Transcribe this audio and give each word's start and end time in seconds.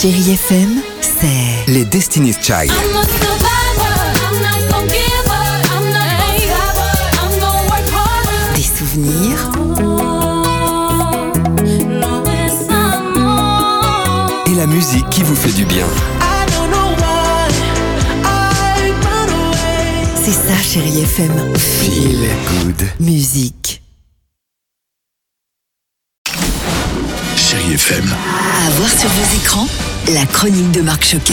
Chérie 0.00 0.32
FM, 0.32 0.82
c'est 1.00 1.70
Les 1.72 1.84
Destiny's 1.84 2.38
Child. 2.40 2.72
Des 8.54 8.62
souvenirs. 8.62 9.50
Et 14.46 14.54
la 14.54 14.66
musique 14.66 15.08
qui 15.10 15.22
vous 15.22 15.34
fait 15.34 15.52
du 15.52 15.64
bien. 15.64 15.86
C'est 20.24 20.32
ça, 20.32 20.56
Chérie 20.62 21.02
FM. 21.02 21.54
Feel 21.56 22.28
good. 22.64 22.88
Musique. 23.00 23.82
Chérie 27.36 27.74
FM. 27.74 28.04
À 28.66 28.70
voir 28.70 28.90
sur 28.90 29.08
vos 29.08 29.36
écrans, 29.36 29.66
la 30.08 30.26
chronique 30.26 30.72
de 30.72 30.80
Marc 30.80 31.04
Choquet. 31.04 31.32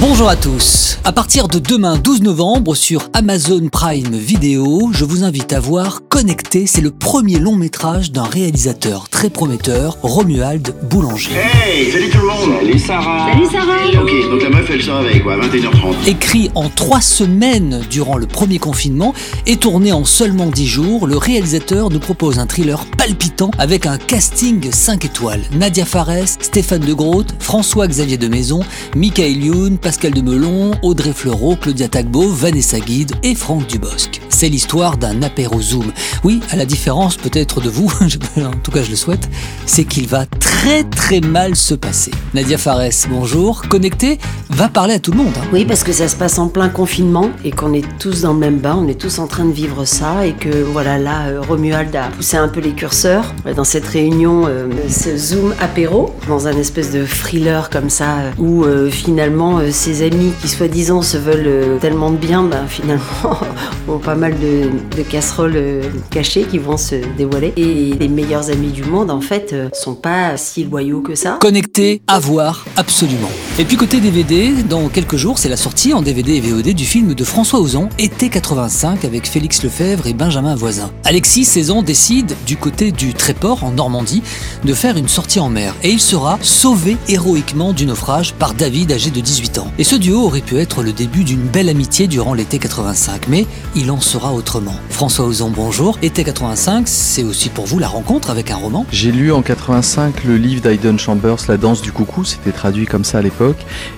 Bonjour 0.00 0.28
à 0.28 0.36
tous. 0.36 0.98
À 1.04 1.12
partir 1.12 1.48
de 1.48 1.58
demain 1.58 1.96
12 1.96 2.22
novembre 2.22 2.74
sur 2.74 3.08
Amazon 3.12 3.68
Prime 3.70 4.16
Video, 4.16 4.90
je 4.92 5.04
vous 5.04 5.22
invite 5.22 5.52
à 5.52 5.60
voir 5.60 6.00
Connecté. 6.08 6.66
C'est 6.66 6.80
le 6.80 6.90
premier 6.90 7.38
long 7.38 7.56
métrage 7.56 8.10
d'un 8.10 8.24
réalisateur 8.24 9.08
très 9.08 9.30
prometteur, 9.30 9.98
Romuald 10.02 10.74
Boulanger. 10.88 11.30
Hey, 11.34 11.92
salut 11.92 12.10
tout 12.10 12.18
le 12.18 12.26
monde 12.26 12.58
Salut 12.60 12.78
Sarah 12.78 13.32
Salut 13.32 13.46
Sarah 13.46 13.86
donc 14.32 14.42
la 14.44 14.48
meuf 14.48 14.70
elle 14.70 14.82
se 14.82 14.90
réveille 14.90 15.20
quoi, 15.20 15.36
21h30. 15.36 16.08
Écrit 16.08 16.50
en 16.54 16.70
trois 16.70 17.02
semaines 17.02 17.82
durant 17.90 18.16
le 18.16 18.26
premier 18.26 18.58
confinement 18.58 19.12
et 19.46 19.58
tourné 19.58 19.92
en 19.92 20.06
seulement 20.06 20.46
10 20.46 20.66
jours, 20.66 21.06
le 21.06 21.18
réalisateur 21.18 21.90
nous 21.90 21.98
propose 21.98 22.38
un 22.38 22.46
thriller 22.46 22.86
palpitant 22.96 23.50
avec 23.58 23.84
un 23.84 23.98
casting 23.98 24.72
5 24.72 25.04
étoiles. 25.04 25.42
Nadia 25.52 25.84
Fares, 25.84 26.38
Stéphane 26.40 26.80
de 26.80 26.94
Groot, 26.94 27.34
François-Xavier 27.40 28.16
de 28.16 28.28
Maison, 28.28 28.60
Michael 28.96 29.44
Youn, 29.44 29.76
Pascal 29.76 30.12
de 30.12 30.22
Melon, 30.22 30.70
Audrey 30.80 31.12
Fleurot, 31.12 31.56
Claudia 31.56 31.88
Tagbo, 31.88 32.30
Vanessa 32.30 32.80
Guide 32.80 33.12
et 33.22 33.34
Franck 33.34 33.66
Dubosc. 33.66 34.22
C'est 34.34 34.48
l'histoire 34.48 34.96
d'un 34.96 35.22
apéro 35.22 35.60
Zoom. 35.60 35.92
Oui, 36.24 36.40
à 36.50 36.56
la 36.56 36.64
différence 36.64 37.16
peut-être 37.16 37.60
de 37.60 37.68
vous, 37.68 37.92
en 38.38 38.50
tout 38.62 38.70
cas 38.72 38.82
je 38.82 38.90
le 38.90 38.96
souhaite, 38.96 39.28
c'est 39.66 39.84
qu'il 39.84 40.08
va 40.08 40.24
très 40.26 40.82
très 40.84 41.20
mal 41.20 41.54
se 41.54 41.74
passer. 41.74 42.10
Nadia 42.34 42.56
Fares, 42.58 43.06
bonjour. 43.10 43.62
Connecté 43.68 44.18
va 44.50 44.68
parler 44.68 44.94
à 44.94 44.98
tout 44.98 45.12
le 45.12 45.18
monde. 45.18 45.32
hein. 45.38 45.44
Oui, 45.52 45.64
parce 45.64 45.84
que 45.84 45.92
ça 45.92 46.08
se 46.08 46.16
passe 46.16 46.38
en 46.38 46.48
plein 46.48 46.70
confinement 46.70 47.30
et 47.44 47.50
qu'on 47.52 47.72
est 47.74 47.84
tous 47.98 48.22
dans 48.22 48.32
le 48.32 48.38
même 48.38 48.58
bain, 48.58 48.76
on 48.82 48.88
est 48.88 48.98
tous 49.00 49.18
en 49.18 49.26
train 49.26 49.44
de 49.44 49.52
vivre 49.52 49.84
ça 49.84 50.26
et 50.26 50.32
que 50.32 50.62
voilà, 50.64 50.98
là, 50.98 51.26
euh, 51.26 51.40
Romuald 51.46 51.94
a 51.94 52.08
poussé 52.08 52.36
un 52.38 52.48
peu 52.48 52.60
les 52.60 52.72
curseurs 52.72 53.34
euh, 53.46 53.54
dans 53.54 53.64
cette 53.64 53.86
réunion, 53.86 54.46
euh, 54.48 54.66
ce 54.88 55.16
Zoom 55.16 55.54
apéro, 55.60 56.14
dans 56.26 56.48
un 56.48 56.56
espèce 56.56 56.90
de 56.90 57.04
thriller 57.04 57.68
comme 57.70 57.90
ça, 57.90 58.16
où 58.38 58.64
finalement 58.90 59.60
ses 59.70 60.04
amis 60.06 60.32
qui 60.40 60.48
soi-disant 60.48 61.02
se 61.02 61.16
veulent 61.16 61.78
tellement 61.80 62.10
de 62.10 62.16
bien, 62.16 62.42
ben, 62.42 62.64
finalement 62.66 63.02
ont 63.88 63.98
pas 63.98 64.14
mal 64.14 64.21
de, 64.30 65.02
casseroles 65.02 65.56
euh, 65.56 65.82
cachées 66.10 66.44
qui 66.44 66.58
vont 66.58 66.76
se 66.76 66.96
dévoiler. 67.16 67.52
Et 67.56 67.94
les 67.98 68.08
meilleurs 68.08 68.50
amis 68.50 68.70
du 68.70 68.84
monde, 68.84 69.10
en 69.10 69.20
fait, 69.20 69.52
euh, 69.52 69.68
sont 69.72 69.94
pas 69.94 70.36
si 70.36 70.64
loyaux 70.64 71.00
que 71.00 71.14
ça. 71.14 71.38
Connecté, 71.40 72.02
à 72.06 72.18
voir, 72.18 72.64
absolument. 72.76 73.30
Et 73.58 73.64
puis 73.64 73.76
côté 73.76 74.00
DVD, 74.00 74.52
dans 74.68 74.88
quelques 74.88 75.16
jours, 75.16 75.38
c'est 75.38 75.48
la 75.48 75.56
sortie 75.56 75.92
en 75.92 76.02
DVD 76.02 76.34
et 76.34 76.40
VOD 76.40 76.68
du 76.68 76.84
film 76.84 77.14
de 77.14 77.24
François 77.24 77.60
Ozon, 77.60 77.88
Été 77.98 78.28
85, 78.28 79.04
avec 79.04 79.26
Félix 79.26 79.62
Lefebvre 79.62 80.06
et 80.06 80.14
Benjamin 80.14 80.54
Voisin. 80.54 80.90
Alexis 81.04 81.44
Saison 81.44 81.82
décide, 81.82 82.34
du 82.46 82.56
côté 82.56 82.92
du 82.92 83.14
Tréport, 83.14 83.64
en 83.64 83.72
Normandie, 83.72 84.22
de 84.64 84.74
faire 84.74 84.96
une 84.96 85.08
sortie 85.08 85.40
en 85.40 85.48
mer. 85.48 85.74
Et 85.82 85.90
il 85.90 86.00
sera 86.00 86.38
sauvé 86.42 86.96
héroïquement 87.08 87.72
du 87.72 87.86
naufrage 87.86 88.34
par 88.34 88.54
David, 88.54 88.92
âgé 88.92 89.10
de 89.10 89.20
18 89.20 89.58
ans. 89.58 89.72
Et 89.78 89.84
ce 89.84 89.96
duo 89.96 90.20
aurait 90.20 90.40
pu 90.40 90.58
être 90.58 90.82
le 90.82 90.92
début 90.92 91.24
d'une 91.24 91.42
belle 91.42 91.68
amitié 91.68 92.06
durant 92.06 92.34
l'été 92.34 92.58
85, 92.58 93.28
mais 93.28 93.46
il 93.74 93.90
en 93.90 94.00
autrement. 94.14 94.74
François 94.90 95.24
Ozon, 95.24 95.50
bonjour. 95.50 95.98
Été 96.02 96.22
85, 96.22 96.86
c'est 96.86 97.22
aussi 97.22 97.48
pour 97.48 97.64
vous 97.64 97.78
la 97.78 97.88
rencontre 97.88 98.30
avec 98.30 98.50
un 98.50 98.56
roman. 98.56 98.84
J'ai 98.92 99.10
lu 99.10 99.32
en 99.32 99.40
85 99.40 100.24
le 100.24 100.36
livre 100.36 100.60
d'Aiden 100.60 100.98
Chambers, 100.98 101.38
La 101.48 101.56
danse 101.56 101.80
du 101.80 101.92
coucou, 101.92 102.24
c'était 102.24 102.52
traduit 102.52 102.86
comme 102.86 103.04
ça 103.04 103.18
à 103.18 103.22
l'époque, 103.22 103.56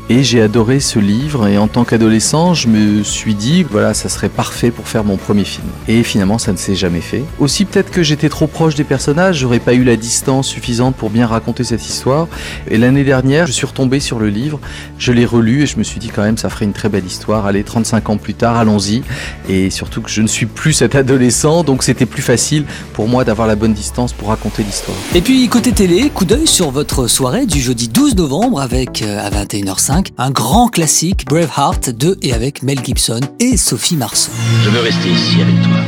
et 0.08 0.22
j'ai 0.22 0.40
adoré 0.40 0.78
ce 0.78 0.98
livre, 1.00 1.48
et 1.48 1.58
en 1.58 1.66
tant 1.66 1.84
qu'adolescent, 1.84 2.54
je 2.54 2.68
me 2.68 3.02
suis 3.02 3.34
dit, 3.34 3.64
voilà, 3.64 3.92
ça 3.92 4.08
serait 4.08 4.28
parfait 4.28 4.70
pour 4.70 4.86
faire 4.86 5.02
mon 5.02 5.16
premier 5.16 5.44
film. 5.44 5.66
Et 5.88 6.02
finalement, 6.04 6.38
ça 6.38 6.52
ne 6.52 6.58
s'est 6.58 6.76
jamais 6.76 7.00
fait. 7.00 7.24
Aussi, 7.40 7.64
peut-être 7.64 7.90
que 7.90 8.02
j'étais 8.02 8.28
trop 8.28 8.46
proche 8.46 8.76
des 8.76 8.84
personnages, 8.84 9.38
j'aurais 9.38 9.58
pas 9.58 9.74
eu 9.74 9.82
la 9.82 9.96
distance 9.96 10.46
suffisante 10.46 10.94
pour 10.94 11.10
bien 11.10 11.26
raconter 11.26 11.64
cette 11.64 11.84
histoire, 11.84 12.28
et 12.70 12.78
l'année 12.78 13.04
dernière, 13.04 13.46
je 13.46 13.52
suis 13.52 13.66
retombé 13.66 13.98
sur 13.98 14.20
le 14.20 14.28
livre, 14.28 14.60
je 14.96 15.10
l'ai 15.10 15.26
relu, 15.26 15.62
et 15.62 15.66
je 15.66 15.76
me 15.76 15.82
suis 15.82 15.98
dit 15.98 16.08
quand 16.08 16.22
même, 16.22 16.38
ça 16.38 16.50
ferait 16.50 16.66
une 16.66 16.72
très 16.72 16.88
belle 16.88 17.06
histoire, 17.06 17.46
allez, 17.46 17.64
35 17.64 18.10
ans 18.10 18.16
plus 18.16 18.34
tard, 18.34 18.56
allons-y, 18.56 19.02
et 19.48 19.70
surtout 19.70 20.03
je 20.08 20.22
ne 20.22 20.26
suis 20.26 20.46
plus 20.46 20.72
cet 20.72 20.94
adolescent, 20.94 21.64
donc 21.64 21.82
c'était 21.82 22.06
plus 22.06 22.22
facile 22.22 22.64
pour 22.92 23.08
moi 23.08 23.24
d'avoir 23.24 23.46
la 23.46 23.56
bonne 23.56 23.74
distance 23.74 24.12
pour 24.12 24.28
raconter 24.28 24.62
l'histoire. 24.62 24.96
Et 25.14 25.20
puis 25.20 25.48
côté 25.48 25.72
télé, 25.72 26.10
coup 26.10 26.24
d'œil 26.24 26.46
sur 26.46 26.70
votre 26.70 27.06
soirée 27.06 27.46
du 27.46 27.60
jeudi 27.60 27.88
12 27.88 28.16
novembre 28.16 28.60
avec 28.60 29.02
euh, 29.02 29.24
à 29.24 29.30
21h05 29.30 30.08
un 30.18 30.30
grand 30.30 30.68
classique 30.68 31.24
Braveheart 31.26 31.90
de 31.90 32.16
et 32.22 32.32
avec 32.32 32.62
Mel 32.62 32.78
Gibson 32.84 33.20
et 33.40 33.56
Sophie 33.56 33.96
Marceau. 33.96 34.30
Je 34.64 34.70
veux 34.70 34.80
rester 34.80 35.10
ici 35.10 35.40
avec 35.40 35.60
toi. 35.62 35.78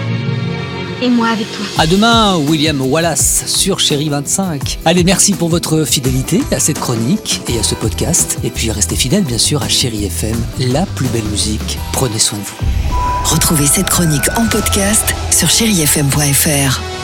Et 1.03 1.11
moi 1.11 1.29
avec 1.29 1.47
toi. 1.53 1.67
À 1.79 1.87
demain 1.87 2.37
William 2.37 2.81
Wallace 2.81 3.45
sur 3.47 3.81
Chéri 3.81 4.09
25. 4.09 4.79
Allez, 4.87 5.05
merci 5.05 5.35
pour 5.35 5.49
votre 5.51 5.85
fidélité 5.85 6.41
à 6.51 6.59
cette 6.59 6.81
chronique 6.81 7.43
et 7.49 7.59
à 7.59 7.63
ce 7.63 7.75
podcast 7.75 8.39
et 8.43 8.51
puis 8.51 8.71
restez 8.71 8.97
fidèles 8.97 9.25
bien 9.25 9.39
sûr 9.39 9.63
à 9.63 9.69
Chéri 9.69 10.07
FM, 10.07 10.37
la 10.73 10.87
plus 10.87 11.09
belle 11.09 11.25
musique. 11.25 11.79
Prenez 11.93 12.19
soin 12.19 12.39
de 12.39 12.45
vous. 12.45 12.86
Retrouvez 13.27 13.67
cette 13.67 13.91
chronique 13.91 14.29
en 14.37 14.47
podcast 14.47 15.15
sur 15.33 15.51
chérifm.fr. 15.51 16.96